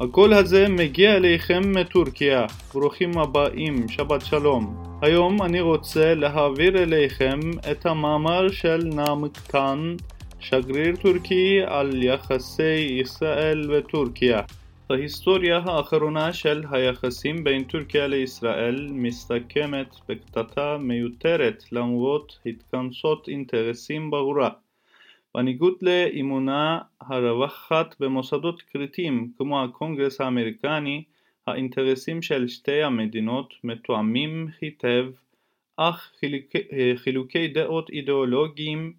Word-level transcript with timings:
הקול 0.00 0.32
הזה 0.32 0.68
מגיע 0.68 1.16
אליכם 1.16 1.62
מטורקיה, 1.74 2.46
ברוכים 2.74 3.18
הבאים, 3.18 3.88
שבת 3.88 4.24
שלום. 4.24 4.84
היום 5.02 5.42
אני 5.42 5.60
רוצה 5.60 6.14
להעביר 6.14 6.82
אליכם 6.82 7.40
את 7.70 7.86
המאמר 7.86 8.50
של 8.50 8.90
נעמקן, 8.94 9.96
שגריר 10.40 10.96
טורקי 10.96 11.60
על 11.66 12.02
יחסי 12.02 13.00
ישראל 13.02 13.70
וטורקיה. 13.72 14.40
ההיסטוריה 14.90 15.60
האחרונה 15.64 16.32
של 16.32 16.64
היחסים 16.70 17.44
בין 17.44 17.64
טורקיה 17.64 18.06
לישראל 18.06 18.88
מסתכמת 18.92 19.94
בקטטה 20.08 20.76
מיותרת 20.80 21.64
למרות 21.72 22.38
התכנסות 22.46 23.28
אינטרסים 23.28 24.10
ברורה. 24.10 24.50
בניגוד 25.36 25.74
לאמונה 25.82 26.78
הרווחת 27.00 27.94
במוסדות 28.00 28.62
קריטיים 28.62 29.32
כמו 29.38 29.64
הקונגרס 29.64 30.20
האמריקני, 30.20 31.04
האינטרסים 31.46 32.22
של 32.22 32.48
שתי 32.48 32.82
המדינות 32.82 33.54
מתואמים 33.64 34.48
היטב, 34.60 35.06
אך 35.76 36.12
חילוקי, 36.20 36.58
חילוקי 36.96 37.48
דעות 37.48 37.90
אידיאולוגיים 37.90 38.92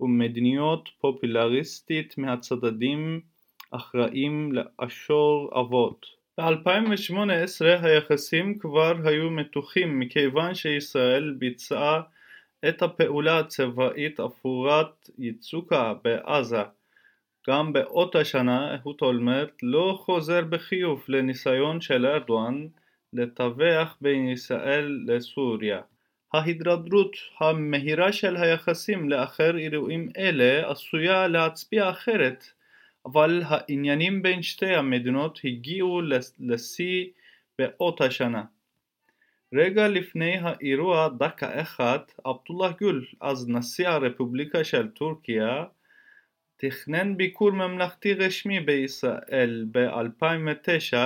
ומדיניות 0.00 0.88
פופולריסטית 1.00 2.18
מהצדדים 2.18 3.20
אחראים 3.70 4.52
לאשור 4.52 5.60
אבות. 5.60 6.06
ב-2018 6.38 7.64
היחסים 7.82 8.58
כבר 8.58 8.94
היו 9.04 9.30
מתוחים 9.30 10.00
מכיוון 10.00 10.54
שישראל 10.54 11.34
ביצעה 11.38 12.00
את 12.68 12.82
הפעולה 12.82 13.38
הצבאית 13.38 14.20
אפורת 14.20 15.10
יצוקה 15.18 15.94
בעזה. 16.04 16.62
גם 17.48 17.72
באותה 17.72 18.24
שנה 18.24 18.74
אהוד 18.74 18.96
אולמרט 19.02 19.52
לא 19.62 19.98
חוזר 20.00 20.44
בחיוב 20.44 21.04
לניסיון 21.08 21.80
של 21.80 22.06
ארדואן 22.06 22.66
לטווח 23.12 23.96
בין 24.00 24.28
ישראל 24.28 25.04
לסוריה. 25.06 25.80
ההידרדרות 26.34 27.16
המהירה 27.40 28.12
של 28.12 28.36
היחסים 28.36 29.08
לאחר 29.10 29.58
אירועים 29.58 30.08
אלה 30.18 30.70
עשויה 30.70 31.28
להצביע 31.28 31.90
אחרת, 31.90 32.44
אבל 33.06 33.42
העניינים 33.44 34.22
בין 34.22 34.42
שתי 34.42 34.74
המדינות 34.74 35.40
הגיעו 35.44 36.00
לשיא 36.40 37.06
באותה 37.58 38.10
שנה. 38.10 38.42
רגע 39.54 39.88
לפני 39.88 40.36
האירוע 40.36 41.08
דקה 41.08 41.60
אחת, 41.60 42.12
עבדולlah 42.26 42.72
גול, 42.80 43.06
אז 43.20 43.48
נשיא 43.48 43.88
הרפובליקה 43.88 44.64
של 44.64 44.88
טורקיה, 44.88 45.64
תכנן 46.56 47.16
ביקור 47.16 47.50
ממלכתי 47.50 48.14
רשמי 48.14 48.60
בישראל 48.60 49.66
ב-2009 49.72 50.96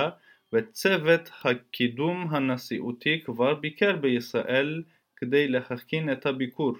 וצוות 0.53 1.29
הקידום 1.43 2.27
הנשיאותי 2.31 3.21
כבר 3.25 3.53
ביקר 3.53 3.95
בישראל 3.95 4.83
כדי 5.15 5.47
להכין 5.47 6.11
את 6.11 6.25
הביקור. 6.25 6.73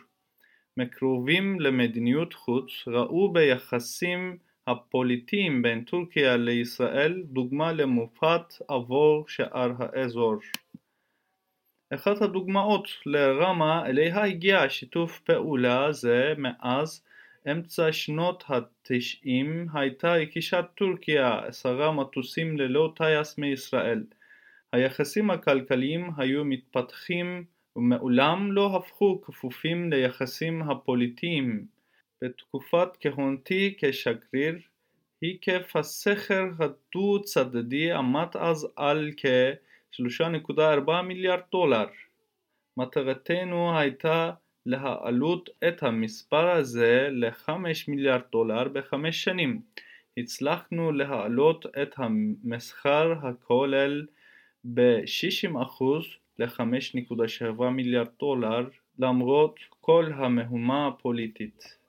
מקרובים 0.77 1.59
למדיניות 1.59 2.33
חוץ 2.33 2.87
ראו 2.87 3.33
ביחסים 3.33 4.37
הפוליטיים 4.67 5.61
בין 5.61 5.83
טורקיה 5.83 6.37
לישראל 6.37 7.23
דוגמה 7.25 7.71
למופת 7.71 8.53
עבור 8.67 9.25
שאר 9.27 9.71
האזור. 9.79 10.35
אחת 11.93 12.21
הדוגמאות 12.21 12.87
לרמה 13.05 13.85
אליה 13.85 14.23
הגיע 14.23 14.69
שיתוף 14.69 15.19
פעולה 15.19 15.91
זה 15.91 16.33
מאז 16.37 17.03
אמצע 17.51 17.91
שנות 17.91 18.43
התשעים 18.47 19.67
הייתה 19.73 20.15
הקישת 20.15 20.65
טורקיה 20.75 21.39
עשרה 21.39 21.91
מטוסים 21.91 22.57
ללא 22.57 22.93
טייס 22.95 23.37
מישראל. 23.37 24.03
היחסים 24.73 25.31
הכלכליים 25.31 26.09
היו 26.17 26.45
מתפתחים 26.45 27.43
ומעולם 27.75 28.51
לא 28.51 28.75
הפכו 28.75 29.21
כפופים 29.21 29.89
ליחסים 29.89 30.61
הפוליטיים. 30.61 31.65
בתקופת 32.23 32.87
כהונתי 32.99 33.75
כשגריר, 33.77 34.59
היקף 35.21 35.75
הסכר 35.75 36.45
הדו-צדדי 36.59 37.91
עמד 37.91 38.27
אז 38.39 38.67
על 38.75 39.11
כ... 39.17 39.25
3.4 40.01 41.01
מיליארד 41.01 41.39
דולר. 41.51 41.85
מטרתנו 42.77 43.77
הייתה 43.79 44.31
להעלות 44.65 45.49
את 45.67 45.83
המספר 45.83 46.49
הזה 46.49 47.07
ל-5 47.11 47.49
מיליארד 47.87 48.21
דולר 48.31 48.67
בחמש 48.67 49.23
שנים. 49.23 49.61
הצלחנו 50.17 50.91
להעלות 50.91 51.65
את 51.81 51.93
המסחר 51.97 53.13
הכולל 53.21 54.05
ב-60% 54.73 55.83
ל-5.7 56.39 57.63
מיליארד 57.63 58.07
דולר 58.19 58.69
למרות 58.99 59.59
כל 59.81 60.11
המהומה 60.15 60.87
הפוליטית. 60.87 61.84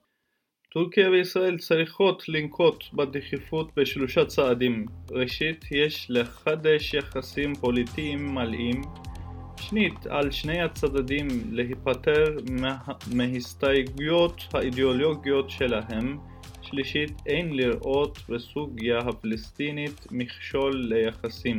טורקיה 0.72 1.10
וישראל 1.10 1.59
צריכות 1.59 2.28
לנקוט 2.28 2.84
בדחיפות 2.93 3.71
בשלושה 3.77 4.25
צעדים. 4.25 4.87
ראשית, 5.10 5.65
יש 5.71 6.06
לחדש 6.10 6.94
יחסים 6.94 7.54
פוליטיים 7.54 8.34
מלאים. 8.34 8.82
שנית, 9.60 10.06
על 10.06 10.31
שני 10.31 10.62
הצדדים 10.62 11.28
להיפטר 11.50 12.25
מה... 12.50 12.78
מהסתייגויות 13.15 14.43
האידיאולוגיות 14.54 15.50
שלהם. 15.50 16.19
שלישית, 16.62 17.12
אין 17.27 17.56
לראות 17.56 18.19
בסוגיה 18.28 18.98
הפלסטינית 18.98 20.06
מכשול 20.10 20.77
ליחסים. 20.88 21.56